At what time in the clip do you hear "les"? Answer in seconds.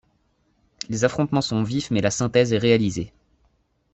0.89-1.05